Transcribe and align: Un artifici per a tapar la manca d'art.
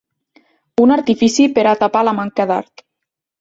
Un 0.85 0.93
artifici 0.95 1.45
per 1.59 1.67
a 1.73 1.75
tapar 1.83 2.03
la 2.09 2.15
manca 2.21 2.49
d'art. 2.53 2.85